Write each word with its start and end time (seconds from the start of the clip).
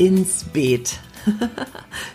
ins 0.00 0.44
Beet. 0.44 0.98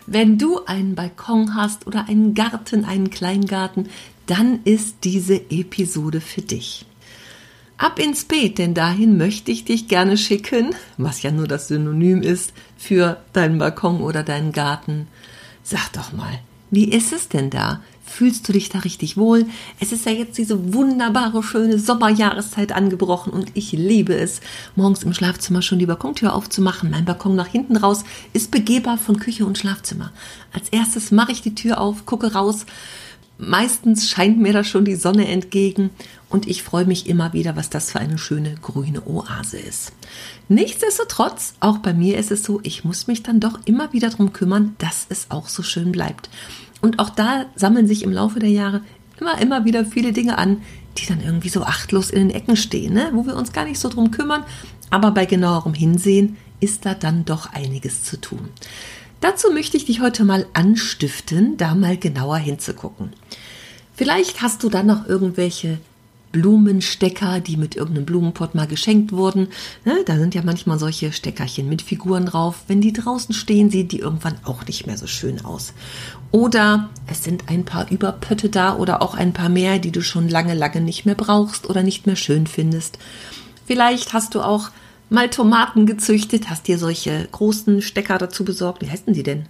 Wenn 0.07 0.39
du 0.39 0.66
einen 0.66 0.95
Balkon 0.95 1.55
hast 1.55 1.85
oder 1.85 2.09
einen 2.09 2.34
Garten, 2.34 2.84
einen 2.84 3.12
Kleingarten, 3.12 3.89
dann 4.26 4.62
ist 4.63 4.98
diese 5.03 5.35
Episode 5.52 6.20
für 6.20 6.41
dich. 6.41 6.88
Ab 7.77 7.99
ins 7.99 8.26
Beet, 8.26 8.57
denn 8.57 8.73
dahin 8.73 9.17
möchte 9.17 9.52
ich 9.52 9.66
dich 9.66 9.88
gerne 9.88 10.17
schicken, 10.17 10.73
was 10.98 11.21
ja 11.21 11.31
nur 11.31 11.48
das 11.48 11.67
Synonym 11.67 12.23
ist 12.23 12.53
für 12.76 13.21
deinen 13.34 13.59
Balkon 13.59 14.02
oder 14.02 14.23
deinen 14.23 14.52
Garten. 14.52 15.07
Sag 15.62 15.93
doch 15.93 16.12
mal, 16.12 16.40
wie 16.71 16.85
ist 16.85 17.13
es 17.13 17.29
denn 17.29 17.52
da? 17.52 17.84
Fühlst 18.15 18.47
du 18.47 18.53
dich 18.53 18.69
da 18.69 18.79
richtig 18.79 19.17
wohl? 19.17 19.45
Es 19.81 19.91
ist 19.91 20.05
ja 20.05 20.13
jetzt 20.13 20.37
diese 20.37 20.73
wunderbare, 20.73 21.43
schöne 21.43 21.77
Sommerjahreszeit 21.77 22.71
angebrochen 22.71 23.34
und 23.34 23.51
ich 23.55 23.73
liebe 23.73 24.15
es, 24.15 24.40
morgens 24.77 25.03
im 25.03 25.13
Schlafzimmer 25.13 25.62
schon 25.62 25.79
die 25.79 25.85
Balkontür 25.85 26.34
aufzumachen. 26.34 26.90
Mein 26.90 27.03
Balkon 27.03 27.35
nach 27.35 27.48
hinten 27.48 27.75
raus 27.75 28.05
ist 28.31 28.51
begehbar 28.51 28.98
von 28.98 29.20
Küche 29.20 29.45
und 29.45 29.57
Schlafzimmer. 29.57 30.13
Als 30.53 30.70
erstes 30.70 31.12
mache 31.12 31.34
ich 31.34 31.41
die 31.41 31.55
Tür 31.55 31.81
auf, 31.81 32.05
gucke 32.05 32.31
raus. 32.31 32.65
Meistens 33.37 34.09
scheint 34.09 34.40
mir 34.40 34.53
da 34.53 34.63
schon 34.63 34.85
die 34.85 34.95
Sonne 34.95 35.27
entgegen 35.27 35.90
und 36.29 36.47
ich 36.47 36.63
freue 36.63 36.85
mich 36.85 37.09
immer 37.09 37.34
wieder, 37.34 37.57
was 37.57 37.70
das 37.70 37.91
für 37.91 37.99
eine 37.99 38.18
schöne 38.18 38.55
grüne 38.62 39.05
Oase 39.05 39.57
ist. 39.57 39.91
Nichtsdestotrotz, 40.47 41.55
auch 41.59 41.79
bei 41.79 41.93
mir 41.93 42.18
ist 42.18 42.31
es 42.31 42.43
so, 42.43 42.62
ich 42.63 42.85
muss 42.85 43.07
mich 43.07 43.23
dann 43.23 43.41
doch 43.41 43.59
immer 43.65 43.91
wieder 43.91 44.09
darum 44.09 44.31
kümmern, 44.31 44.75
dass 44.77 45.05
es 45.09 45.31
auch 45.31 45.49
so 45.49 45.63
schön 45.63 45.91
bleibt. 45.91 46.29
Und 46.85 46.99
auch 46.99 47.09
da 47.09 47.47
sammeln 47.55 47.87
sich 47.87 48.03
im 48.03 48.11
Laufe 48.11 48.37
der 48.37 48.51
Jahre 48.51 48.83
immer, 49.19 49.41
immer 49.41 49.65
wieder 49.65 49.85
viele 49.85 50.13
Dinge 50.13 50.37
an, 50.37 50.61
die 50.99 51.07
dann 51.07 51.19
irgendwie 51.19 51.49
so 51.49 51.63
achtlos 51.63 52.11
in 52.11 52.27
den 52.27 52.29
Ecken 52.29 52.55
stehen, 52.55 52.93
ne? 52.93 53.09
wo 53.11 53.25
wir 53.25 53.35
uns 53.35 53.53
gar 53.53 53.65
nicht 53.65 53.79
so 53.79 53.89
drum 53.89 54.11
kümmern. 54.11 54.43
Aber 54.91 55.09
bei 55.09 55.25
genauerem 55.25 55.73
Hinsehen 55.73 56.37
ist 56.59 56.85
da 56.85 56.93
dann 56.93 57.25
doch 57.25 57.51
einiges 57.51 58.03
zu 58.03 58.21
tun. 58.21 58.49
Dazu 59.19 59.51
möchte 59.51 59.77
ich 59.77 59.85
dich 59.85 59.99
heute 59.99 60.25
mal 60.25 60.45
anstiften, 60.53 61.57
da 61.57 61.73
mal 61.73 61.97
genauer 61.97 62.37
hinzugucken. 62.37 63.13
Vielleicht 63.95 64.44
hast 64.44 64.61
du 64.61 64.69
dann 64.69 64.85
noch 64.85 65.07
irgendwelche 65.07 65.79
Blumenstecker, 66.35 67.39
die 67.39 67.55
mit 67.55 67.78
irgendeinem 67.78 68.05
Blumenpott 68.05 68.55
mal 68.55 68.67
geschenkt 68.67 69.13
wurden. 69.13 69.47
Ne, 69.85 69.95
da 70.05 70.17
sind 70.17 70.35
ja 70.35 70.41
manchmal 70.44 70.78
solche 70.78 71.13
Steckerchen 71.13 71.69
mit 71.69 71.81
Figuren 71.81 72.25
drauf. 72.25 72.66
Wenn 72.67 72.81
die 72.81 72.91
draußen 72.91 73.33
stehen, 73.33 73.69
sehen 73.72 73.88
die 73.88 74.00
irgendwann 74.00 74.35
auch 74.44 74.67
nicht 74.67 74.85
mehr 74.85 74.97
so 74.97 75.07
schön 75.07 75.45
aus. 75.45 75.72
Oder 76.31 76.89
es 77.07 77.23
sind 77.23 77.47
ein 77.47 77.63
paar 77.63 77.89
Überpötte 77.89 78.50
da 78.50 78.75
oder 78.75 79.01
auch 79.01 79.16
ein 79.16 79.31
paar 79.31 79.47
mehr, 79.47 79.79
die 79.79 79.91
du 79.91 80.01
schon 80.01 80.28
lange, 80.28 80.56
lange 80.56 80.81
nicht 80.81 81.06
mehr 81.06 81.16
brauchst 81.16 81.69
oder 81.69 81.83
nicht 81.83 82.06
mehr 82.06 82.17
schön 82.17 82.47
findest. 82.47 83.00
Vielleicht 83.66 84.11
hast 84.11 84.35
du 84.35 84.41
auch 84.41 84.72
mal 85.09 85.29
Tomaten 85.29 85.85
gezüchtet, 85.85 86.50
hast 86.50 86.68
dir 86.68 86.78
solche 86.78 87.29
großen 87.31 87.81
Stecker 87.81 88.18
dazu 88.18 88.44
besorgt. 88.44 88.81
Wie 88.81 88.91
heißen 88.91 89.13
die 89.13 89.24
denn? 89.24 89.45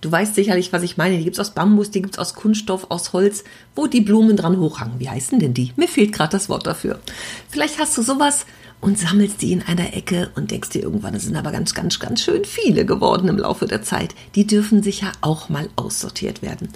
Du 0.00 0.10
weißt 0.10 0.34
sicherlich, 0.34 0.72
was 0.72 0.82
ich 0.82 0.96
meine. 0.96 1.18
Die 1.18 1.24
gibt 1.24 1.36
es 1.36 1.40
aus 1.40 1.54
Bambus, 1.54 1.90
die 1.90 2.00
gibt 2.00 2.14
es 2.14 2.18
aus 2.18 2.34
Kunststoff, 2.34 2.86
aus 2.88 3.12
Holz, 3.12 3.44
wo 3.76 3.86
die 3.86 4.00
Blumen 4.00 4.36
dran 4.36 4.58
hochhangen. 4.58 4.98
Wie 4.98 5.10
heißen 5.10 5.38
denn 5.38 5.54
die? 5.54 5.72
Mir 5.76 5.88
fehlt 5.88 6.12
gerade 6.12 6.32
das 6.32 6.48
Wort 6.48 6.66
dafür. 6.66 7.00
Vielleicht 7.48 7.78
hast 7.78 7.96
du 7.98 8.02
sowas 8.02 8.46
und 8.80 8.98
sammelst 8.98 9.42
die 9.42 9.52
in 9.52 9.62
einer 9.62 9.94
Ecke 9.94 10.30
und 10.36 10.50
denkst 10.50 10.70
dir 10.70 10.82
irgendwann, 10.82 11.14
es 11.14 11.24
sind 11.24 11.36
aber 11.36 11.52
ganz, 11.52 11.74
ganz, 11.74 11.98
ganz 11.98 12.22
schön 12.22 12.46
viele 12.46 12.86
geworden 12.86 13.28
im 13.28 13.38
Laufe 13.38 13.66
der 13.66 13.82
Zeit. 13.82 14.14
Die 14.34 14.46
dürfen 14.46 14.82
sicher 14.82 15.12
auch 15.20 15.50
mal 15.50 15.68
aussortiert 15.76 16.40
werden. 16.40 16.70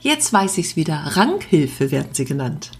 Jetzt 0.00 0.32
weiß 0.32 0.56
ich's 0.56 0.76
wieder. 0.76 0.94
Ranghilfe 0.94 1.90
werden 1.90 2.14
sie 2.14 2.24
genannt. 2.24 2.70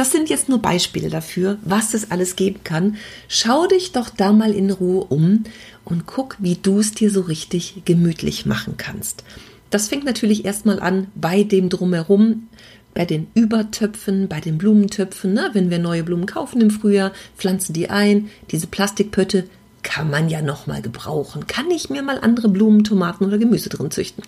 Das 0.00 0.12
sind 0.12 0.30
jetzt 0.30 0.48
nur 0.48 0.62
Beispiele 0.62 1.10
dafür, 1.10 1.58
was 1.60 1.92
es 1.92 2.10
alles 2.10 2.34
geben 2.34 2.60
kann. 2.64 2.96
Schau 3.28 3.66
dich 3.66 3.92
doch 3.92 4.08
da 4.08 4.32
mal 4.32 4.52
in 4.52 4.70
Ruhe 4.70 5.04
um 5.04 5.44
und 5.84 6.06
guck, 6.06 6.38
wie 6.38 6.54
du 6.54 6.78
es 6.78 6.92
dir 6.92 7.10
so 7.10 7.20
richtig 7.20 7.82
gemütlich 7.84 8.46
machen 8.46 8.78
kannst. 8.78 9.24
Das 9.68 9.88
fängt 9.88 10.06
natürlich 10.06 10.46
erstmal 10.46 10.80
an 10.80 11.08
bei 11.14 11.42
dem 11.42 11.68
Drumherum, 11.68 12.48
bei 12.94 13.04
den 13.04 13.26
Übertöpfen, 13.34 14.26
bei 14.26 14.40
den 14.40 14.56
Blumentöpfen. 14.56 15.34
Ne? 15.34 15.50
Wenn 15.52 15.68
wir 15.68 15.78
neue 15.78 16.02
Blumen 16.02 16.24
kaufen 16.24 16.62
im 16.62 16.70
Frühjahr, 16.70 17.12
pflanzen 17.36 17.74
die 17.74 17.90
ein. 17.90 18.30
Diese 18.52 18.68
Plastikpötte 18.68 19.44
kann 19.82 20.08
man 20.08 20.30
ja 20.30 20.40
noch 20.40 20.66
mal 20.66 20.80
gebrauchen. 20.80 21.46
Kann 21.46 21.70
ich 21.70 21.90
mir 21.90 22.00
mal 22.00 22.18
andere 22.18 22.48
Blumen, 22.48 22.84
Tomaten 22.84 23.26
oder 23.26 23.36
Gemüse 23.36 23.68
drin 23.68 23.90
züchten? 23.90 24.24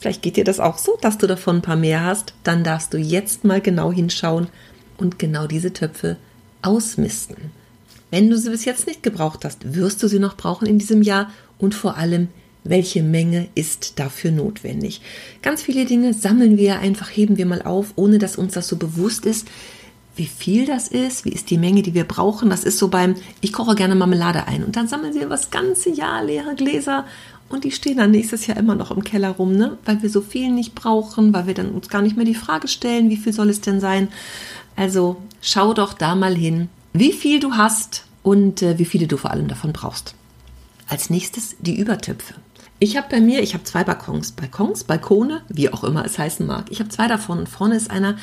Vielleicht 0.00 0.22
geht 0.22 0.36
dir 0.36 0.42
das 0.44 0.58
auch 0.58 0.78
so, 0.78 0.98
dass 1.00 1.16
du 1.16 1.28
davon 1.28 1.58
ein 1.58 1.62
paar 1.62 1.76
mehr 1.76 2.04
hast. 2.04 2.34
Dann 2.42 2.64
darfst 2.64 2.92
du 2.92 2.98
jetzt 2.98 3.44
mal 3.44 3.60
genau 3.60 3.92
hinschauen 3.92 4.48
und 4.96 5.18
genau 5.18 5.46
diese 5.46 5.72
Töpfe 5.72 6.16
ausmisten. 6.62 7.36
Wenn 8.10 8.28
du 8.28 8.36
sie 8.36 8.50
bis 8.50 8.64
jetzt 8.64 8.86
nicht 8.86 9.02
gebraucht 9.02 9.44
hast, 9.44 9.74
wirst 9.74 10.02
du 10.02 10.08
sie 10.08 10.18
noch 10.18 10.36
brauchen 10.36 10.66
in 10.66 10.78
diesem 10.78 11.02
Jahr 11.02 11.30
und 11.58 11.74
vor 11.74 11.96
allem 11.96 12.28
welche 12.64 13.02
Menge 13.02 13.48
ist 13.54 13.98
dafür 13.98 14.30
notwendig. 14.30 15.00
Ganz 15.40 15.62
viele 15.62 15.84
Dinge 15.84 16.14
sammeln 16.14 16.58
wir 16.58 16.78
einfach, 16.78 17.08
heben 17.08 17.36
wir 17.36 17.46
mal 17.46 17.62
auf, 17.62 17.92
ohne 17.96 18.18
dass 18.18 18.36
uns 18.36 18.54
das 18.54 18.68
so 18.68 18.76
bewusst 18.76 19.26
ist, 19.26 19.48
wie 20.14 20.26
viel 20.26 20.66
das 20.66 20.88
ist, 20.88 21.24
wie 21.24 21.32
ist 21.32 21.50
die 21.50 21.58
Menge, 21.58 21.82
die 21.82 21.94
wir 21.94 22.04
brauchen. 22.04 22.50
Das 22.50 22.64
ist 22.64 22.78
so 22.78 22.88
beim, 22.88 23.14
ich 23.40 23.52
koche 23.52 23.74
gerne 23.74 23.94
Marmelade 23.94 24.46
ein 24.46 24.62
und 24.62 24.76
dann 24.76 24.88
sammeln 24.88 25.14
wir 25.14 25.28
das 25.28 25.50
ganze 25.50 25.90
Jahr 25.90 26.22
leere 26.22 26.54
Gläser 26.54 27.06
und 27.48 27.64
die 27.64 27.70
stehen 27.70 27.98
dann 27.98 28.10
nächstes 28.10 28.46
Jahr 28.46 28.56
immer 28.56 28.74
noch 28.74 28.90
im 28.90 29.04
Keller 29.04 29.30
rum, 29.30 29.52
ne? 29.56 29.78
weil 29.84 30.02
wir 30.02 30.10
so 30.10 30.20
viel 30.20 30.50
nicht 30.50 30.74
brauchen, 30.74 31.32
weil 31.32 31.46
wir 31.46 31.54
dann 31.54 31.70
uns 31.70 31.88
gar 31.88 32.02
nicht 32.02 32.16
mehr 32.16 32.24
die 32.24 32.34
Frage 32.34 32.68
stellen, 32.68 33.10
wie 33.10 33.16
viel 33.16 33.32
soll 33.32 33.50
es 33.50 33.60
denn 33.60 33.80
sein. 33.80 34.08
Also 34.76 35.22
schau 35.40 35.74
doch 35.74 35.92
da 35.92 36.14
mal 36.14 36.34
hin, 36.34 36.68
wie 36.92 37.12
viel 37.12 37.40
du 37.40 37.54
hast 37.54 38.04
und 38.22 38.62
äh, 38.62 38.78
wie 38.78 38.84
viele 38.84 39.06
du 39.06 39.16
vor 39.16 39.30
allem 39.30 39.48
davon 39.48 39.72
brauchst. 39.72 40.14
Als 40.88 41.10
nächstes 41.10 41.56
die 41.60 41.78
Übertöpfe. 41.78 42.34
Ich 42.78 42.96
habe 42.96 43.06
bei 43.08 43.20
mir, 43.20 43.42
ich 43.42 43.54
habe 43.54 43.64
zwei 43.64 43.84
Balkons, 43.84 44.32
Balkons, 44.32 44.84
Balkone, 44.84 45.42
wie 45.48 45.72
auch 45.72 45.84
immer 45.84 46.04
es 46.04 46.18
heißen 46.18 46.46
mag. 46.46 46.66
Ich 46.70 46.80
habe 46.80 46.90
zwei 46.90 47.06
davon 47.06 47.38
und 47.38 47.48
vorne 47.48 47.76
ist 47.76 47.90
einer, 47.90 48.16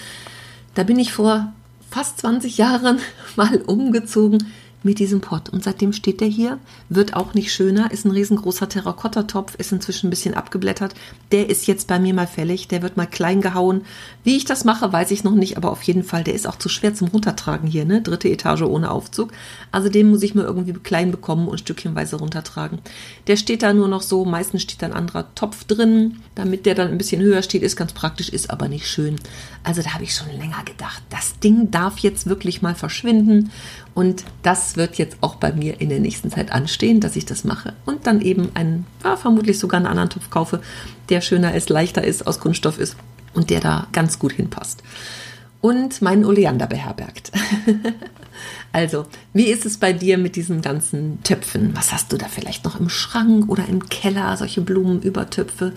da 0.74 0.84
bin 0.84 1.00
ich 1.00 1.14
vor 1.14 1.54
fast 1.90 2.20
20 2.20 2.58
Jahren 2.58 3.00
mal 3.36 3.62
umgezogen 3.62 4.48
mit 4.82 5.00
diesem 5.00 5.22
Pott. 5.22 5.50
Und 5.50 5.64
seitdem 5.64 5.92
steht 5.94 6.22
der 6.22 6.28
hier, 6.28 6.58
wird 6.88 7.14
auch 7.14 7.34
nicht 7.34 7.52
schöner, 7.52 7.92
ist 7.92 8.06
ein 8.06 8.12
riesengroßer 8.12 8.70
Terrakottatopf, 8.70 9.56
ist 9.56 9.72
inzwischen 9.72 10.08
ein 10.08 10.10
bisschen 10.10 10.34
abgeblättert. 10.34 10.94
Der 11.32 11.50
ist 11.50 11.68
jetzt 11.68 11.88
bei 11.88 12.00
mir 12.00 12.14
mal 12.14 12.28
fällig, 12.28 12.68
der 12.68 12.82
wird 12.82 12.96
mal 12.96 13.06
klein 13.06 13.42
gehauen. 13.42 13.82
Wie 14.24 14.38
ich 14.38 14.46
das 14.46 14.64
mache, 14.64 14.92
weiß 14.92 15.12
ich 15.12 15.24
noch 15.24 15.36
nicht, 15.36 15.58
aber 15.58 15.72
auf 15.72 15.84
jeden 15.84 16.04
Fall, 16.04 16.24
der 16.24 16.34
ist 16.34 16.48
auch 16.48 16.58
zu 16.58 16.70
schwer 16.70 16.94
zum 16.94 17.10
Runtertragen 17.10 17.68
hier, 17.68 17.86
ne? 17.86 18.02
Dritte 18.02 18.30
Etage 18.30 18.62
ohne 18.62 18.92
Aufzug. 18.92 19.32
Also 19.72 19.90
den 19.90 20.10
muss 20.10 20.24
ich 20.24 20.36
mir 20.36 20.44
irgendwie 20.44 20.74
klein 20.74 21.12
bekommen 21.12 21.48
und 21.48 21.60
stückchenweise 21.60 22.16
runtertragen. 22.16 22.80
Der 23.28 23.36
steht 23.36 23.64
da 23.64 23.74
nur 23.74 23.88
noch 23.88 24.02
so, 24.02 24.24
meistens 24.24 24.62
steht 24.62 24.82
da 24.82 24.88
ein 24.88 24.94
anderer 24.94 25.34
Topf 25.36 25.66
drin, 25.66 26.20
damit 26.36 26.66
der 26.66 26.76
dann 26.76 26.90
ein 26.90 26.98
bisschen 26.98 27.22
höher 27.22 27.42
steht, 27.42 27.64
ist 27.64 27.76
ganz 27.76 27.94
praktisch, 27.94 28.30
ist 28.30 28.50
aber 28.50 28.68
nicht 28.70 28.88
schön. 28.88 29.18
Also 29.64 29.82
da 29.82 29.94
habe 29.94 30.06
ich 30.06 30.16
schon 30.16 30.30
länger 30.38 30.64
gedacht, 30.64 31.04
das 31.10 31.38
Ding 31.40 31.70
darf 31.70 32.00
jetzt 32.00 32.28
wirklich 32.28 32.62
mal 32.62 32.76
verschwinden 32.76 33.52
und 33.94 34.24
das 34.44 34.69
wird 34.78 34.98
jetzt 34.98 35.18
auch 35.22 35.36
bei 35.36 35.52
mir 35.52 35.80
in 35.82 35.90
der 35.90 36.00
nächsten 36.00 36.32
Zeit 36.32 36.52
anstehen, 36.52 37.00
dass 37.00 37.16
ich 37.16 37.26
das 37.26 37.44
mache 37.44 37.74
und 37.86 38.08
dann 38.08 38.22
eben 38.22 38.52
einen, 38.54 38.86
ja, 39.04 39.16
vermutlich 39.18 39.60
sogar 39.60 39.78
einen 39.78 39.88
anderen 39.88 40.10
Topf 40.10 40.30
kaufe, 40.30 40.62
der 41.10 41.22
schöner 41.22 41.54
ist, 41.54 41.70
leichter 41.70 42.04
ist, 42.04 42.28
aus 42.28 42.40
Kunststoff 42.40 42.80
ist 42.80 42.96
und 43.34 43.50
der 43.50 43.60
da 43.60 43.88
ganz 43.92 44.20
gut 44.20 44.34
hinpasst. 44.34 44.84
Und 45.62 46.02
meinen 46.02 46.24
Oleander 46.24 46.68
beherbergt. 46.68 47.32
also, 48.72 49.08
wie 49.34 49.48
ist 49.48 49.66
es 49.66 49.78
bei 49.78 49.92
dir 49.92 50.18
mit 50.18 50.38
diesen 50.38 50.62
ganzen 50.62 51.22
Töpfen? 51.24 51.76
Was 51.76 51.92
hast 51.92 52.14
du 52.14 52.18
da 52.18 52.28
vielleicht 52.28 52.64
noch 52.64 52.80
im 52.80 52.88
Schrank 52.88 53.50
oder 53.50 53.68
im 53.68 53.90
Keller, 53.90 54.38
solche 54.38 54.62
Blumenübertöpfe? 54.62 55.74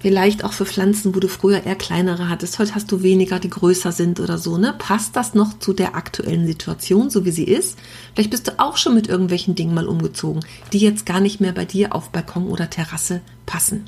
Vielleicht 0.00 0.44
auch 0.44 0.52
für 0.52 0.64
Pflanzen, 0.64 1.14
wo 1.14 1.18
du 1.18 1.28
früher 1.28 1.64
eher 1.64 1.74
kleinere 1.74 2.28
hattest. 2.28 2.58
Heute 2.60 2.76
hast 2.76 2.92
du 2.92 3.02
weniger, 3.02 3.40
die 3.40 3.50
größer 3.50 3.90
sind 3.90 4.20
oder 4.20 4.38
so. 4.38 4.56
Ne? 4.56 4.72
Passt 4.78 5.16
das 5.16 5.34
noch 5.34 5.58
zu 5.58 5.72
der 5.72 5.96
aktuellen 5.96 6.46
Situation, 6.46 7.10
so 7.10 7.24
wie 7.24 7.32
sie 7.32 7.44
ist? 7.44 7.76
Vielleicht 8.14 8.30
bist 8.30 8.46
du 8.46 8.60
auch 8.60 8.76
schon 8.76 8.94
mit 8.94 9.08
irgendwelchen 9.08 9.56
Dingen 9.56 9.74
mal 9.74 9.88
umgezogen, 9.88 10.44
die 10.72 10.78
jetzt 10.78 11.04
gar 11.04 11.18
nicht 11.18 11.40
mehr 11.40 11.52
bei 11.52 11.64
dir 11.64 11.96
auf 11.96 12.10
Balkon 12.10 12.46
oder 12.46 12.70
Terrasse 12.70 13.22
passen. 13.44 13.86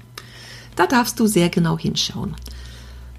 Da 0.74 0.88
darfst 0.88 1.20
du 1.20 1.28
sehr 1.28 1.48
genau 1.48 1.78
hinschauen. 1.78 2.34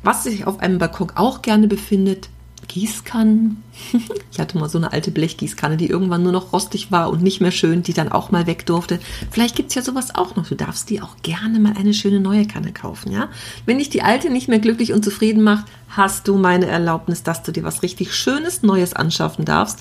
Was 0.03 0.23
sich 0.23 0.45
auf 0.45 0.59
einem 0.59 0.77
Balkon 0.77 1.11
auch 1.15 1.41
gerne 1.41 1.67
befindet, 1.67 2.27
Gießkannen. 2.71 3.63
Ich 4.31 4.39
hatte 4.39 4.57
mal 4.57 4.69
so 4.69 4.77
eine 4.77 4.93
alte 4.93 5.11
Blechgießkanne, 5.11 5.75
die 5.75 5.87
irgendwann 5.87 6.23
nur 6.23 6.31
noch 6.31 6.53
rostig 6.53 6.89
war 6.89 7.09
und 7.09 7.21
nicht 7.21 7.41
mehr 7.41 7.51
schön, 7.51 7.83
die 7.83 7.91
dann 7.91 8.09
auch 8.09 8.31
mal 8.31 8.47
weg 8.47 8.65
durfte. 8.65 8.97
Vielleicht 9.29 9.57
gibt 9.57 9.69
es 9.69 9.75
ja 9.75 9.81
sowas 9.81 10.15
auch 10.15 10.37
noch. 10.37 10.47
Du 10.47 10.55
darfst 10.55 10.89
dir 10.89 11.03
auch 11.03 11.17
gerne 11.21 11.59
mal 11.59 11.73
eine 11.77 11.93
schöne 11.93 12.21
neue 12.21 12.47
Kanne 12.47 12.71
kaufen, 12.71 13.11
ja? 13.11 13.27
Wenn 13.65 13.79
dich 13.79 13.89
die 13.89 14.03
alte 14.03 14.29
nicht 14.29 14.47
mehr 14.47 14.59
glücklich 14.59 14.93
und 14.93 15.03
zufrieden 15.03 15.43
macht, 15.43 15.65
hast 15.89 16.29
du 16.29 16.37
meine 16.37 16.65
Erlaubnis, 16.67 17.23
dass 17.23 17.43
du 17.43 17.51
dir 17.51 17.63
was 17.63 17.83
richtig 17.83 18.15
Schönes 18.15 18.63
Neues 18.63 18.93
anschaffen 18.93 19.43
darfst, 19.43 19.79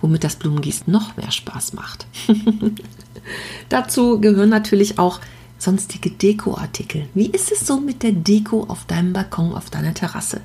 womit 0.00 0.22
das 0.22 0.36
Blumengießen 0.36 0.92
noch 0.92 1.16
mehr 1.16 1.32
Spaß 1.32 1.72
macht. 1.72 2.06
Dazu 3.68 4.20
gehören 4.20 4.48
natürlich 4.48 5.00
auch 5.00 5.20
sonstige 5.62 6.10
Dekoartikel. 6.10 7.08
Wie 7.14 7.30
ist 7.30 7.52
es 7.52 7.66
so 7.66 7.78
mit 7.78 8.02
der 8.02 8.12
Deko 8.12 8.64
auf 8.64 8.84
deinem 8.86 9.12
Balkon, 9.12 9.54
auf 9.54 9.70
deiner 9.70 9.94
Terrasse? 9.94 10.40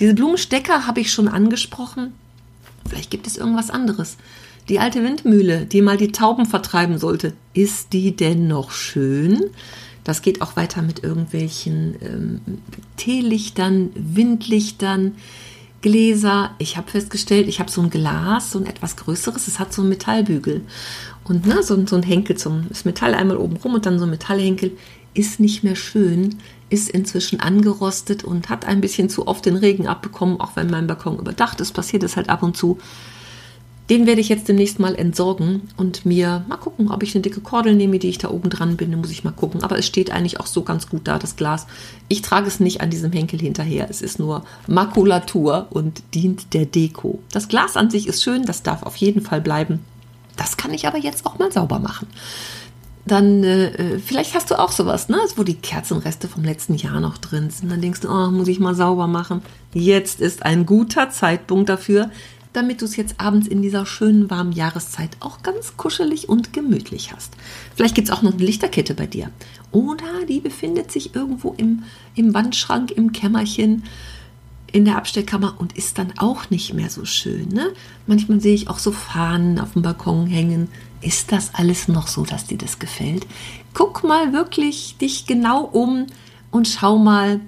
Diese 0.00 0.14
Blumenstecker 0.14 0.86
habe 0.86 1.00
ich 1.00 1.12
schon 1.12 1.28
angesprochen. 1.28 2.12
Vielleicht 2.88 3.10
gibt 3.10 3.26
es 3.26 3.36
irgendwas 3.36 3.70
anderes. 3.70 4.16
Die 4.68 4.80
alte 4.80 5.04
Windmühle, 5.04 5.66
die 5.66 5.82
mal 5.82 5.96
die 5.96 6.10
Tauben 6.10 6.46
vertreiben 6.46 6.98
sollte, 6.98 7.34
ist 7.54 7.92
die 7.92 8.16
denn 8.16 8.48
noch 8.48 8.72
schön? 8.72 9.44
Das 10.02 10.22
geht 10.22 10.42
auch 10.42 10.56
weiter 10.56 10.82
mit 10.82 11.02
irgendwelchen 11.02 11.96
ähm, 12.02 12.40
Teelichtern, 12.96 13.90
Windlichtern, 13.94 15.14
Gläser. 15.82 16.50
Ich 16.58 16.76
habe 16.76 16.90
festgestellt, 16.90 17.48
ich 17.48 17.60
habe 17.60 17.70
so 17.70 17.80
ein 17.80 17.90
Glas, 17.90 18.52
so 18.52 18.58
ein 18.58 18.66
etwas 18.66 18.96
größeres, 18.96 19.48
es 19.48 19.58
hat 19.58 19.72
so 19.72 19.82
einen 19.82 19.90
Metallbügel. 19.90 20.62
Und 21.24 21.46
ne, 21.46 21.62
so, 21.62 21.86
so 21.86 21.96
ein 21.96 22.02
Henkel 22.02 22.36
zum 22.36 22.68
das 22.68 22.84
Metall 22.84 23.14
einmal 23.14 23.36
oben 23.36 23.56
rum 23.56 23.74
und 23.74 23.86
dann 23.86 23.98
so 23.98 24.04
ein 24.04 24.10
Metallhenkel 24.10 24.72
ist 25.14 25.40
nicht 25.40 25.64
mehr 25.64 25.76
schön, 25.76 26.38
ist 26.68 26.90
inzwischen 26.90 27.40
angerostet 27.40 28.24
und 28.24 28.48
hat 28.48 28.66
ein 28.66 28.80
bisschen 28.80 29.08
zu 29.08 29.26
oft 29.26 29.46
den 29.46 29.56
Regen 29.56 29.86
abbekommen, 29.86 30.40
auch 30.40 30.56
wenn 30.56 30.70
mein 30.70 30.86
Balkon 30.86 31.18
überdacht 31.18 31.60
ist, 31.60 31.72
passiert 31.72 32.02
es 32.02 32.16
halt 32.16 32.28
ab 32.28 32.42
und 32.42 32.56
zu. 32.56 32.78
Den 33.88 34.06
werde 34.06 34.20
ich 34.20 34.28
jetzt 34.28 34.48
demnächst 34.48 34.80
mal 34.80 34.96
entsorgen 34.96 35.68
und 35.76 36.04
mir 36.04 36.44
mal 36.48 36.56
gucken, 36.56 36.90
ob 36.90 37.04
ich 37.04 37.14
eine 37.14 37.22
dicke 37.22 37.40
Kordel 37.40 37.76
nehme, 37.76 38.00
die 38.00 38.08
ich 38.08 38.18
da 38.18 38.30
oben 38.30 38.50
dran 38.50 38.76
binde, 38.76 38.96
muss 38.96 39.12
ich 39.12 39.22
mal 39.22 39.30
gucken. 39.30 39.62
Aber 39.62 39.78
es 39.78 39.86
steht 39.86 40.10
eigentlich 40.10 40.40
auch 40.40 40.46
so 40.46 40.62
ganz 40.62 40.88
gut 40.88 41.02
da, 41.04 41.18
das 41.18 41.36
Glas. 41.36 41.68
Ich 42.08 42.20
trage 42.20 42.48
es 42.48 42.58
nicht 42.58 42.80
an 42.80 42.90
diesem 42.90 43.12
Henkel 43.12 43.38
hinterher. 43.38 43.86
Es 43.88 44.02
ist 44.02 44.18
nur 44.18 44.44
Makulatur 44.66 45.68
und 45.70 46.02
dient 46.14 46.52
der 46.52 46.66
Deko. 46.66 47.20
Das 47.30 47.46
Glas 47.46 47.76
an 47.76 47.90
sich 47.90 48.08
ist 48.08 48.24
schön, 48.24 48.44
das 48.44 48.64
darf 48.64 48.82
auf 48.82 48.96
jeden 48.96 49.20
Fall 49.20 49.40
bleiben. 49.40 49.80
Das 50.36 50.56
kann 50.56 50.74
ich 50.74 50.86
aber 50.88 50.98
jetzt 50.98 51.24
auch 51.24 51.38
mal 51.38 51.52
sauber 51.52 51.78
machen. 51.78 52.08
Dann, 53.06 53.44
äh, 53.44 53.68
äh 53.68 53.98
vielleicht 54.00 54.34
hast 54.34 54.50
du 54.50 54.58
auch 54.58 54.72
sowas, 54.72 55.08
ne? 55.08 55.18
wo 55.36 55.44
die 55.44 55.54
Kerzenreste 55.54 56.26
vom 56.26 56.42
letzten 56.42 56.74
Jahr 56.74 56.98
noch 56.98 57.18
drin 57.18 57.50
sind. 57.50 57.70
Dann 57.70 57.80
denkst 57.80 58.00
du, 58.00 58.08
oh, 58.08 58.30
muss 58.32 58.48
ich 58.48 58.58
mal 58.58 58.74
sauber 58.74 59.06
machen. 59.06 59.42
Jetzt 59.72 60.20
ist 60.20 60.42
ein 60.42 60.66
guter 60.66 61.10
Zeitpunkt 61.10 61.68
dafür, 61.68 62.10
damit 62.56 62.80
du 62.80 62.86
es 62.86 62.96
jetzt 62.96 63.20
abends 63.20 63.46
in 63.46 63.60
dieser 63.60 63.84
schönen 63.84 64.30
warmen 64.30 64.52
Jahreszeit 64.52 65.10
auch 65.20 65.42
ganz 65.42 65.76
kuschelig 65.76 66.28
und 66.28 66.54
gemütlich 66.54 67.12
hast. 67.12 67.34
Vielleicht 67.74 67.94
gibt 67.94 68.08
es 68.08 68.14
auch 68.14 68.22
noch 68.22 68.32
eine 68.32 68.44
Lichterkette 68.44 68.94
bei 68.94 69.06
dir. 69.06 69.30
Oder 69.72 70.24
die 70.26 70.40
befindet 70.40 70.90
sich 70.90 71.14
irgendwo 71.14 71.54
im, 71.58 71.82
im 72.14 72.32
Wandschrank, 72.32 72.90
im 72.92 73.12
Kämmerchen, 73.12 73.84
in 74.72 74.86
der 74.86 74.96
Abstellkammer 74.96 75.54
und 75.58 75.76
ist 75.76 75.98
dann 75.98 76.14
auch 76.16 76.48
nicht 76.48 76.72
mehr 76.72 76.88
so 76.88 77.04
schön. 77.04 77.48
Ne? 77.50 77.72
Manchmal 78.06 78.40
sehe 78.40 78.54
ich 78.54 78.68
auch 78.68 78.78
so 78.78 78.90
Fahnen 78.90 79.60
auf 79.60 79.74
dem 79.74 79.82
Balkon 79.82 80.26
hängen. 80.26 80.68
Ist 81.02 81.32
das 81.32 81.54
alles 81.54 81.88
noch 81.88 82.08
so, 82.08 82.24
dass 82.24 82.46
dir 82.46 82.58
das 82.58 82.78
gefällt? 82.78 83.26
Guck 83.74 84.02
mal 84.02 84.32
wirklich 84.32 84.96
dich 84.98 85.26
genau 85.26 85.62
um 85.62 86.06
und 86.50 86.68
schau 86.68 86.96
mal, 86.96 87.40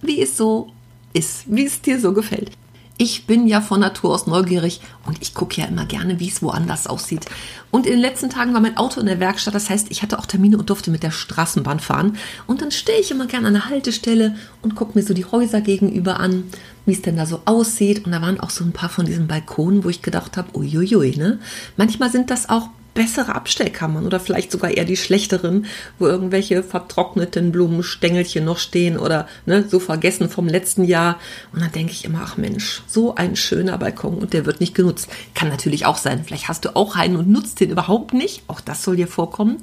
wie 0.00 0.22
es 0.22 0.36
so 0.36 0.72
ist, 1.12 1.44
wie 1.46 1.66
es 1.66 1.82
dir 1.82 2.00
so 2.00 2.12
gefällt. 2.12 2.52
Ich 2.98 3.26
bin 3.26 3.46
ja 3.46 3.60
von 3.60 3.80
Natur 3.80 4.14
aus 4.14 4.26
neugierig 4.26 4.80
und 5.04 5.20
ich 5.20 5.34
gucke 5.34 5.60
ja 5.60 5.66
immer 5.66 5.84
gerne, 5.84 6.18
wie 6.18 6.28
es 6.28 6.42
woanders 6.42 6.86
aussieht. 6.86 7.26
Und 7.70 7.84
in 7.84 7.92
den 7.92 8.00
letzten 8.00 8.30
Tagen 8.30 8.54
war 8.54 8.60
mein 8.60 8.78
Auto 8.78 9.00
in 9.00 9.06
der 9.06 9.20
Werkstatt, 9.20 9.54
das 9.54 9.68
heißt, 9.68 9.88
ich 9.90 10.02
hatte 10.02 10.18
auch 10.18 10.24
Termine 10.24 10.56
und 10.56 10.70
durfte 10.70 10.90
mit 10.90 11.02
der 11.02 11.10
Straßenbahn 11.10 11.78
fahren. 11.78 12.16
Und 12.46 12.62
dann 12.62 12.70
stehe 12.70 12.98
ich 12.98 13.10
immer 13.10 13.26
gerne 13.26 13.48
an 13.48 13.52
der 13.52 13.68
Haltestelle 13.68 14.36
und 14.62 14.76
gucke 14.76 14.98
mir 14.98 15.04
so 15.04 15.12
die 15.12 15.26
Häuser 15.26 15.60
gegenüber 15.60 16.20
an, 16.20 16.44
wie 16.86 16.92
es 16.92 17.02
denn 17.02 17.18
da 17.18 17.26
so 17.26 17.42
aussieht. 17.44 18.06
Und 18.06 18.12
da 18.12 18.22
waren 18.22 18.40
auch 18.40 18.50
so 18.50 18.64
ein 18.64 18.72
paar 18.72 18.88
von 18.88 19.04
diesen 19.04 19.26
Balkonen, 19.26 19.84
wo 19.84 19.90
ich 19.90 20.00
gedacht 20.00 20.38
habe, 20.38 20.56
uiuiui, 20.56 21.18
ne? 21.18 21.38
Manchmal 21.76 22.10
sind 22.10 22.30
das 22.30 22.48
auch 22.48 22.70
bessere 22.96 23.34
Abstellkammern 23.34 24.06
oder 24.06 24.18
vielleicht 24.18 24.50
sogar 24.50 24.72
eher 24.72 24.84
die 24.84 24.96
schlechteren, 24.96 25.66
wo 26.00 26.06
irgendwelche 26.06 26.64
vertrockneten 26.64 27.52
Blumenstängelchen 27.52 28.44
noch 28.44 28.58
stehen 28.58 28.98
oder 28.98 29.28
ne, 29.44 29.64
so 29.68 29.78
vergessen 29.78 30.28
vom 30.28 30.48
letzten 30.48 30.82
Jahr. 30.84 31.20
Und 31.52 31.62
dann 31.62 31.70
denke 31.70 31.92
ich 31.92 32.04
immer, 32.04 32.22
ach 32.24 32.36
Mensch, 32.36 32.82
so 32.88 33.14
ein 33.14 33.36
schöner 33.36 33.78
Balkon 33.78 34.18
und 34.18 34.32
der 34.32 34.46
wird 34.46 34.58
nicht 34.60 34.74
genutzt. 34.74 35.08
Kann 35.34 35.48
natürlich 35.48 35.86
auch 35.86 35.98
sein. 35.98 36.24
Vielleicht 36.24 36.48
hast 36.48 36.64
du 36.64 36.74
auch 36.74 36.96
einen 36.96 37.16
und 37.16 37.28
nutzt 37.28 37.60
den 37.60 37.70
überhaupt 37.70 38.14
nicht. 38.14 38.42
Auch 38.48 38.60
das 38.60 38.82
soll 38.82 38.96
dir 38.96 39.08
vorkommen. 39.08 39.58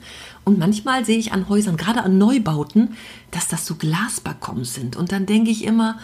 Und 0.46 0.60
manchmal 0.60 1.04
sehe 1.04 1.18
ich 1.18 1.32
an 1.32 1.50
Häusern, 1.50 1.76
gerade 1.76 2.04
an 2.04 2.18
Neubauten, 2.18 2.96
dass 3.32 3.48
das 3.48 3.66
so 3.66 3.76
Glasbalkons 3.76 4.74
sind. 4.74 4.96
Und 4.96 5.12
dann 5.12 5.26
denke 5.26 5.50
ich 5.50 5.64
immer, 5.64 5.98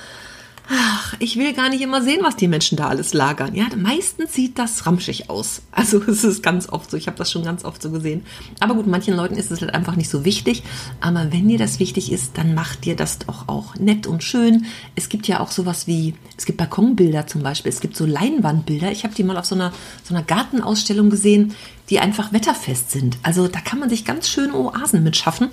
ach, 0.69 1.15
ich 1.19 1.37
will 1.37 1.53
gar 1.53 1.69
nicht 1.69 1.81
immer 1.81 2.01
sehen, 2.01 2.19
was 2.21 2.35
die 2.35 2.47
Menschen 2.47 2.77
da 2.77 2.87
alles 2.87 3.13
lagern. 3.13 3.55
Ja, 3.55 3.65
meistens 3.75 4.33
sieht 4.33 4.59
das 4.59 4.85
ramschig 4.85 5.29
aus. 5.29 5.61
Also 5.71 6.01
es 6.07 6.23
ist 6.23 6.43
ganz 6.43 6.69
oft 6.69 6.91
so. 6.91 6.97
Ich 6.97 7.07
habe 7.07 7.17
das 7.17 7.31
schon 7.31 7.43
ganz 7.43 7.65
oft 7.65 7.81
so 7.81 7.89
gesehen. 7.89 8.23
Aber 8.59 8.75
gut, 8.75 8.87
manchen 8.87 9.15
Leuten 9.15 9.35
ist 9.35 9.51
es 9.51 9.61
halt 9.61 9.73
einfach 9.73 9.95
nicht 9.95 10.09
so 10.09 10.25
wichtig. 10.25 10.63
Aber 11.01 11.31
wenn 11.31 11.47
dir 11.47 11.57
das 11.57 11.79
wichtig 11.79 12.11
ist, 12.11 12.37
dann 12.37 12.53
macht 12.53 12.85
dir 12.85 12.95
das 12.95 13.19
doch 13.19 13.47
auch 13.47 13.75
nett 13.75 14.05
und 14.05 14.23
schön. 14.23 14.65
Es 14.95 15.09
gibt 15.09 15.27
ja 15.27 15.39
auch 15.39 15.51
sowas 15.51 15.87
wie, 15.87 16.13
es 16.37 16.45
gibt 16.45 16.59
Balkonbilder 16.59 17.25
zum 17.25 17.41
Beispiel. 17.41 17.71
Es 17.71 17.81
gibt 17.81 17.97
so 17.97 18.05
Leinwandbilder. 18.05 18.91
Ich 18.91 19.03
habe 19.03 19.15
die 19.15 19.23
mal 19.23 19.37
auf 19.37 19.45
so 19.45 19.55
einer, 19.55 19.73
so 20.03 20.13
einer 20.13 20.23
Gartenausstellung 20.23 21.09
gesehen 21.09 21.55
die 21.89 21.99
einfach 21.99 22.31
wetterfest 22.31 22.91
sind. 22.91 23.17
Also 23.23 23.47
da 23.47 23.59
kann 23.59 23.79
man 23.79 23.89
sich 23.89 24.05
ganz 24.05 24.29
schön 24.29 24.51
Oasen 24.53 25.03
mit 25.03 25.17
schaffen. 25.17 25.49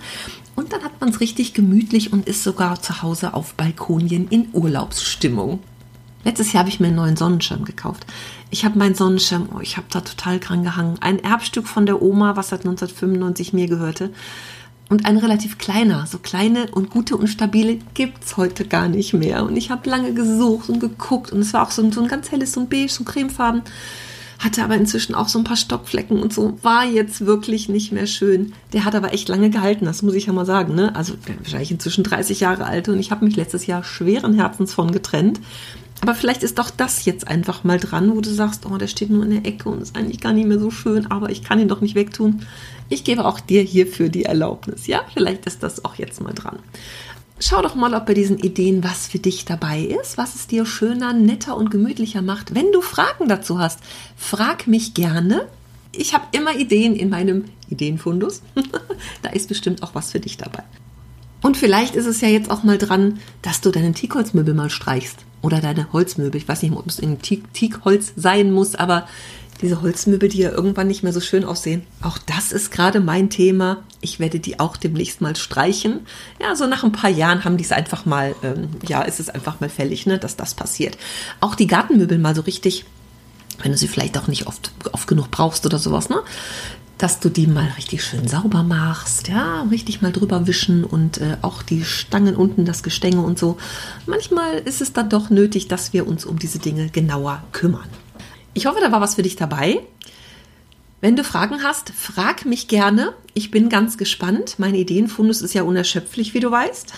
Und 0.54 0.72
dann 0.72 0.82
hat 0.84 1.00
man 1.00 1.10
es 1.10 1.20
richtig 1.20 1.54
gemütlich 1.54 2.12
und 2.12 2.26
ist 2.26 2.42
sogar 2.42 2.80
zu 2.80 3.02
Hause 3.02 3.34
auf 3.34 3.54
Balkonien 3.54 4.28
in 4.28 4.48
Urlaubsstimmung. 4.52 5.60
Letztes 6.24 6.52
Jahr 6.52 6.60
habe 6.60 6.70
ich 6.70 6.80
mir 6.80 6.88
einen 6.88 6.96
neuen 6.96 7.16
Sonnenschirm 7.16 7.64
gekauft. 7.64 8.04
Ich 8.50 8.64
habe 8.64 8.78
meinen 8.78 8.94
Sonnenschirm, 8.94 9.48
oh, 9.54 9.60
ich 9.60 9.76
habe 9.76 9.86
da 9.90 10.00
total 10.00 10.40
dran 10.40 10.64
gehangen. 10.64 10.98
Ein 11.00 11.22
Erbstück 11.22 11.68
von 11.68 11.86
der 11.86 12.02
Oma, 12.02 12.36
was 12.36 12.48
seit 12.48 12.60
1995 12.60 13.52
mir 13.52 13.68
gehörte. 13.68 14.10
Und 14.88 15.04
ein 15.04 15.16
relativ 15.16 15.58
kleiner, 15.58 16.06
so 16.06 16.18
kleine 16.18 16.68
und 16.70 16.90
gute 16.90 17.16
und 17.16 17.26
stabile 17.26 17.78
gibt 17.94 18.24
es 18.24 18.36
heute 18.36 18.66
gar 18.66 18.88
nicht 18.88 19.14
mehr. 19.14 19.44
Und 19.44 19.56
ich 19.56 19.70
habe 19.70 19.88
lange 19.88 20.14
gesucht 20.14 20.68
und 20.68 20.80
geguckt 20.80 21.32
und 21.32 21.40
es 21.40 21.52
war 21.52 21.66
auch 21.66 21.72
so 21.72 21.82
ein, 21.82 21.90
so 21.90 22.02
ein 22.02 22.08
ganz 22.08 22.30
helles, 22.30 22.52
so 22.52 22.60
ein 22.60 22.68
beige, 22.68 22.88
so 22.88 23.02
ein 23.02 23.06
cremefarben 23.06 23.62
hatte 24.46 24.64
aber 24.64 24.76
inzwischen 24.76 25.14
auch 25.14 25.28
so 25.28 25.38
ein 25.38 25.44
paar 25.44 25.56
Stockflecken 25.56 26.18
und 26.18 26.32
so, 26.32 26.58
war 26.62 26.84
jetzt 26.86 27.26
wirklich 27.26 27.68
nicht 27.68 27.92
mehr 27.92 28.06
schön. 28.06 28.52
Der 28.72 28.84
hat 28.84 28.94
aber 28.94 29.12
echt 29.12 29.28
lange 29.28 29.50
gehalten, 29.50 29.84
das 29.84 30.02
muss 30.02 30.14
ich 30.14 30.26
ja 30.26 30.32
mal 30.32 30.46
sagen. 30.46 30.74
Ne? 30.74 30.94
Also 30.94 31.14
wahrscheinlich 31.38 31.72
inzwischen 31.72 32.04
30 32.04 32.40
Jahre 32.40 32.64
alt 32.64 32.88
und 32.88 32.98
ich 32.98 33.10
habe 33.10 33.24
mich 33.24 33.36
letztes 33.36 33.66
Jahr 33.66 33.84
schweren 33.84 34.34
Herzens 34.34 34.72
von 34.72 34.92
getrennt. 34.92 35.40
Aber 36.02 36.14
vielleicht 36.14 36.42
ist 36.42 36.58
doch 36.58 36.70
das 36.70 37.04
jetzt 37.06 37.26
einfach 37.26 37.64
mal 37.64 37.80
dran, 37.80 38.14
wo 38.14 38.20
du 38.20 38.30
sagst, 38.30 38.66
oh, 38.66 38.76
der 38.76 38.86
steht 38.86 39.10
nur 39.10 39.24
in 39.24 39.30
der 39.30 39.46
Ecke 39.46 39.68
und 39.68 39.82
ist 39.82 39.96
eigentlich 39.96 40.20
gar 40.20 40.32
nicht 40.32 40.46
mehr 40.46 40.58
so 40.58 40.70
schön, 40.70 41.10
aber 41.10 41.30
ich 41.30 41.42
kann 41.42 41.58
ihn 41.58 41.68
doch 41.68 41.80
nicht 41.80 41.94
wegtun. 41.94 42.42
Ich 42.88 43.02
gebe 43.02 43.24
auch 43.24 43.40
dir 43.40 43.62
hierfür 43.62 44.08
die 44.08 44.24
Erlaubnis. 44.24 44.86
Ja, 44.86 45.00
vielleicht 45.12 45.46
ist 45.46 45.62
das 45.62 45.84
auch 45.84 45.96
jetzt 45.96 46.20
mal 46.20 46.34
dran. 46.34 46.58
Schau 47.38 47.60
doch 47.60 47.74
mal, 47.74 47.92
ob 47.92 48.06
bei 48.06 48.14
diesen 48.14 48.38
Ideen 48.38 48.82
was 48.82 49.06
für 49.06 49.18
dich 49.18 49.44
dabei 49.44 49.80
ist, 49.80 50.16
was 50.16 50.34
es 50.34 50.46
dir 50.46 50.64
schöner, 50.64 51.12
netter 51.12 51.56
und 51.56 51.70
gemütlicher 51.70 52.22
macht. 52.22 52.54
Wenn 52.54 52.72
du 52.72 52.80
Fragen 52.80 53.28
dazu 53.28 53.58
hast, 53.58 53.80
frag 54.16 54.66
mich 54.66 54.94
gerne. 54.94 55.46
Ich 55.92 56.14
habe 56.14 56.24
immer 56.32 56.56
Ideen 56.56 56.96
in 56.96 57.10
meinem 57.10 57.44
Ideenfundus. 57.68 58.40
da 59.22 59.30
ist 59.30 59.48
bestimmt 59.48 59.82
auch 59.82 59.94
was 59.94 60.12
für 60.12 60.20
dich 60.20 60.38
dabei. 60.38 60.62
Und 61.42 61.58
vielleicht 61.58 61.94
ist 61.94 62.06
es 62.06 62.22
ja 62.22 62.28
jetzt 62.28 62.50
auch 62.50 62.62
mal 62.62 62.78
dran, 62.78 63.18
dass 63.42 63.60
du 63.60 63.70
deine 63.70 63.92
Teakholzmöbel 63.92 64.54
mal 64.54 64.70
streichst. 64.70 65.18
Oder 65.42 65.60
deine 65.60 65.92
Holzmöbel. 65.92 66.40
Ich 66.40 66.48
weiß 66.48 66.62
nicht, 66.62 66.72
ob 66.74 66.86
es 66.86 66.98
in 66.98 67.18
Teakholz 67.20 68.14
sein 68.16 68.50
muss, 68.50 68.74
aber 68.74 69.06
diese 69.62 69.82
Holzmöbel, 69.82 70.28
die 70.28 70.38
ja 70.38 70.50
irgendwann 70.50 70.88
nicht 70.88 71.02
mehr 71.02 71.12
so 71.12 71.20
schön 71.20 71.44
aussehen. 71.44 71.82
Auch 72.02 72.18
das 72.18 72.52
ist 72.52 72.70
gerade 72.70 73.00
mein 73.00 73.30
Thema. 73.30 73.82
Ich 74.00 74.20
werde 74.20 74.40
die 74.40 74.60
auch 74.60 74.76
demnächst 74.76 75.20
mal 75.20 75.36
streichen. 75.36 76.00
Ja, 76.40 76.54
so 76.56 76.66
nach 76.66 76.84
ein 76.84 76.92
paar 76.92 77.10
Jahren 77.10 77.44
haben 77.44 77.56
die 77.56 77.64
es 77.64 77.72
einfach 77.72 78.06
mal, 78.06 78.34
ähm, 78.42 78.68
ja, 78.86 79.02
ist 79.02 79.20
es 79.20 79.28
einfach 79.28 79.60
mal 79.60 79.68
fällig, 79.68 80.06
ne, 80.06 80.18
dass 80.18 80.36
das 80.36 80.54
passiert. 80.54 80.98
Auch 81.40 81.54
die 81.54 81.66
Gartenmöbel 81.66 82.18
mal 82.18 82.34
so 82.34 82.42
richtig, 82.42 82.84
wenn 83.62 83.72
du 83.72 83.78
sie 83.78 83.88
vielleicht 83.88 84.18
auch 84.18 84.28
nicht 84.28 84.46
oft, 84.46 84.72
oft 84.92 85.08
genug 85.08 85.30
brauchst 85.30 85.64
oder 85.66 85.78
sowas, 85.78 86.08
ne? 86.08 86.16
Dass 86.98 87.20
du 87.20 87.28
die 87.28 87.46
mal 87.46 87.68
richtig 87.76 88.02
schön 88.02 88.26
sauber 88.26 88.62
machst, 88.62 89.28
ja, 89.28 89.66
richtig 89.70 90.00
mal 90.00 90.12
drüber 90.12 90.46
wischen 90.46 90.82
und 90.82 91.18
äh, 91.18 91.36
auch 91.42 91.62
die 91.62 91.84
Stangen 91.84 92.36
unten, 92.36 92.64
das 92.64 92.82
Gestänge 92.82 93.20
und 93.20 93.38
so. 93.38 93.58
Manchmal 94.06 94.58
ist 94.60 94.80
es 94.80 94.94
dann 94.94 95.10
doch 95.10 95.28
nötig, 95.28 95.68
dass 95.68 95.92
wir 95.92 96.06
uns 96.06 96.24
um 96.24 96.38
diese 96.38 96.58
Dinge 96.58 96.88
genauer 96.88 97.42
kümmern. 97.52 97.88
Ich 98.56 98.64
hoffe, 98.64 98.80
da 98.80 98.90
war 98.90 99.02
was 99.02 99.16
für 99.16 99.22
dich 99.22 99.36
dabei. 99.36 99.80
Wenn 101.02 101.14
du 101.14 101.24
Fragen 101.24 101.62
hast, 101.62 101.90
frag 101.90 102.46
mich 102.46 102.68
gerne. 102.68 103.12
Ich 103.34 103.50
bin 103.50 103.68
ganz 103.68 103.98
gespannt. 103.98 104.54
Mein 104.56 104.74
Ideenfundus 104.74 105.42
ist 105.42 105.52
ja 105.52 105.62
unerschöpflich, 105.62 106.32
wie 106.32 106.40
du 106.40 106.50
weißt. 106.50 106.94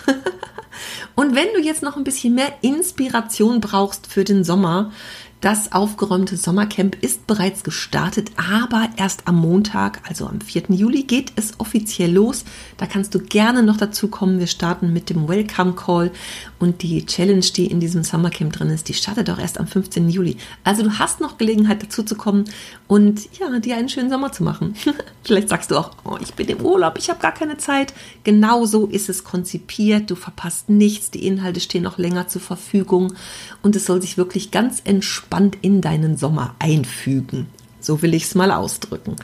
Und 1.15 1.35
wenn 1.35 1.49
du 1.53 1.59
jetzt 1.59 1.83
noch 1.83 1.97
ein 1.97 2.05
bisschen 2.05 2.33
mehr 2.33 2.53
Inspiration 2.61 3.59
brauchst 3.59 4.07
für 4.07 4.23
den 4.23 4.45
Sommer, 4.45 4.93
das 5.41 5.71
aufgeräumte 5.71 6.35
Sommercamp 6.35 7.01
ist 7.01 7.25
bereits 7.25 7.63
gestartet, 7.63 8.31
aber 8.35 8.89
erst 8.97 9.25
am 9.25 9.37
Montag, 9.37 10.01
also 10.05 10.27
am 10.27 10.41
4. 10.41 10.63
Juli, 10.67 11.03
geht 11.03 11.31
es 11.37 11.53
offiziell 11.59 12.11
los. 12.11 12.43
Da 12.75 12.85
kannst 12.85 13.15
du 13.15 13.19
gerne 13.19 13.63
noch 13.63 13.77
dazu 13.77 14.09
kommen. 14.09 14.39
Wir 14.39 14.47
starten 14.47 14.91
mit 14.91 15.09
dem 15.09 15.29
Welcome 15.29 15.75
Call 15.75 16.11
und 16.59 16.81
die 16.81 17.05
Challenge, 17.05 17.45
die 17.55 17.67
in 17.67 17.79
diesem 17.79 18.03
Sommercamp 18.03 18.51
drin 18.51 18.69
ist, 18.69 18.89
die 18.89 18.93
startet 18.93 19.29
auch 19.29 19.39
erst 19.39 19.61
am 19.61 19.67
15. 19.67 20.09
Juli. 20.09 20.35
Also 20.65 20.83
du 20.83 20.99
hast 20.99 21.21
noch 21.21 21.37
Gelegenheit 21.37 21.83
dazu 21.83 22.03
zu 22.03 22.15
kommen 22.15 22.43
und 22.89 23.29
ja, 23.39 23.47
dir 23.59 23.77
einen 23.77 23.87
schönen 23.87 24.09
Sommer 24.09 24.33
zu 24.33 24.43
machen. 24.43 24.75
Vielleicht 25.23 25.47
sagst 25.47 25.71
du 25.71 25.77
auch, 25.77 25.91
oh, 26.03 26.17
ich 26.19 26.33
bin 26.33 26.49
im 26.49 26.59
Urlaub, 26.59 26.97
ich 26.97 27.09
habe 27.09 27.21
gar 27.21 27.33
keine 27.33 27.55
Zeit. 27.55 27.93
Genau 28.25 28.65
so 28.65 28.87
ist 28.87 29.07
es 29.07 29.23
konzipiert. 29.23 30.11
Du 30.11 30.15
verpasst 30.15 30.69
nichts. 30.69 31.11
Die 31.11 31.25
Inhalte 31.25 31.61
stehen 31.61 31.83
noch 31.83 31.97
länger 31.97 32.27
zur 32.27 32.41
Verfügung 32.41 33.13
und 33.61 33.77
es 33.77 33.85
soll 33.85 34.01
sich 34.01 34.17
wirklich 34.17 34.51
ganz 34.51 34.81
entspannt 34.83 35.28
entspannt 35.29 35.57
in 35.61 35.81
deinen 35.81 36.17
Sommer 36.17 36.55
einfügen. 36.59 37.47
So 37.81 38.01
will 38.01 38.13
ich 38.13 38.23
es 38.23 38.35
mal 38.35 38.51
ausdrücken. 38.51 39.15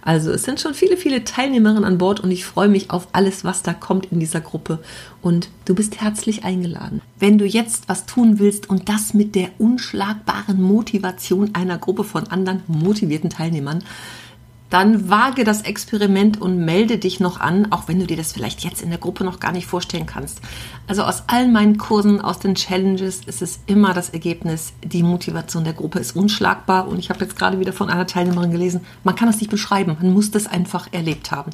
Also 0.00 0.30
es 0.30 0.44
sind 0.44 0.60
schon 0.60 0.74
viele, 0.74 0.96
viele 0.96 1.24
Teilnehmerinnen 1.24 1.84
an 1.84 1.98
Bord 1.98 2.20
und 2.20 2.30
ich 2.30 2.44
freue 2.44 2.68
mich 2.68 2.90
auf 2.90 3.08
alles, 3.12 3.42
was 3.42 3.62
da 3.62 3.72
kommt 3.72 4.12
in 4.12 4.20
dieser 4.20 4.40
Gruppe. 4.40 4.78
Und 5.20 5.48
du 5.64 5.74
bist 5.74 6.00
herzlich 6.00 6.44
eingeladen. 6.44 7.00
Wenn 7.18 7.38
du 7.38 7.44
jetzt 7.44 7.88
was 7.88 8.06
tun 8.06 8.38
willst 8.38 8.70
und 8.70 8.88
das 8.88 9.14
mit 9.14 9.34
der 9.34 9.48
unschlagbaren 9.58 10.62
Motivation 10.62 11.56
einer 11.56 11.78
Gruppe 11.78 12.04
von 12.04 12.28
anderen 12.28 12.62
motivierten 12.68 13.30
Teilnehmern, 13.30 13.82
dann 14.70 15.08
wage 15.08 15.44
das 15.44 15.62
Experiment 15.62 16.40
und 16.40 16.64
melde 16.64 16.98
dich 16.98 17.20
noch 17.20 17.38
an, 17.38 17.70
auch 17.70 17.86
wenn 17.86 18.00
du 18.00 18.06
dir 18.06 18.16
das 18.16 18.32
vielleicht 18.32 18.64
jetzt 18.64 18.82
in 18.82 18.90
der 18.90 18.98
Gruppe 18.98 19.22
noch 19.22 19.38
gar 19.38 19.52
nicht 19.52 19.66
vorstellen 19.66 20.06
kannst. 20.06 20.40
Also 20.86 21.02
aus 21.02 21.24
allen 21.28 21.52
meinen 21.52 21.78
Kursen, 21.78 22.20
aus 22.20 22.40
den 22.40 22.54
Challenges 22.54 23.20
ist 23.26 23.40
es 23.40 23.60
immer 23.66 23.94
das 23.94 24.10
Ergebnis, 24.10 24.72
die 24.82 25.02
Motivation 25.02 25.64
der 25.64 25.74
Gruppe 25.74 26.00
ist 26.00 26.16
unschlagbar 26.16 26.88
und 26.88 26.98
ich 26.98 27.10
habe 27.10 27.20
jetzt 27.24 27.36
gerade 27.36 27.60
wieder 27.60 27.72
von 27.72 27.88
einer 27.88 28.06
Teilnehmerin 28.06 28.50
gelesen, 28.50 28.80
man 29.04 29.14
kann 29.14 29.28
das 29.28 29.38
nicht 29.38 29.50
beschreiben, 29.50 29.96
man 30.00 30.12
muss 30.12 30.30
das 30.30 30.46
einfach 30.46 30.88
erlebt 30.92 31.30
haben. 31.30 31.52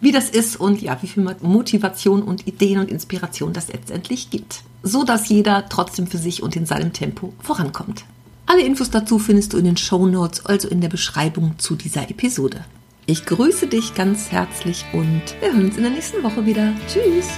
Wie 0.00 0.12
das 0.12 0.30
ist 0.30 0.56
und 0.56 0.80
ja, 0.80 0.96
wie 1.02 1.08
viel 1.08 1.24
Motivation 1.42 2.22
und 2.22 2.46
Ideen 2.46 2.78
und 2.78 2.90
Inspiration 2.90 3.52
das 3.52 3.68
letztendlich 3.68 4.30
gibt. 4.30 4.62
So 4.82 5.04
dass 5.04 5.28
jeder 5.28 5.68
trotzdem 5.68 6.06
für 6.06 6.18
sich 6.18 6.42
und 6.42 6.56
in 6.56 6.66
seinem 6.66 6.92
Tempo 6.92 7.32
vorankommt. 7.40 8.04
Alle 8.52 8.64
Infos 8.64 8.90
dazu 8.90 9.18
findest 9.18 9.54
du 9.54 9.56
in 9.56 9.64
den 9.64 9.78
Show 9.78 10.06
Notes, 10.06 10.44
also 10.44 10.68
in 10.68 10.82
der 10.82 10.90
Beschreibung 10.90 11.54
zu 11.56 11.74
dieser 11.74 12.10
Episode. 12.10 12.66
Ich 13.06 13.24
grüße 13.24 13.66
dich 13.66 13.94
ganz 13.94 14.30
herzlich 14.30 14.84
und 14.92 15.22
wir 15.40 15.54
hören 15.54 15.64
uns 15.64 15.78
in 15.78 15.84
der 15.84 15.92
nächsten 15.92 16.22
Woche 16.22 16.44
wieder. 16.44 16.74
Tschüss! 16.86 17.28